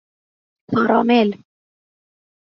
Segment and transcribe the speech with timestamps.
[0.73, 1.27] کارامل